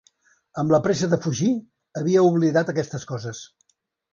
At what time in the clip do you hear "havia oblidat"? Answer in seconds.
2.01-2.73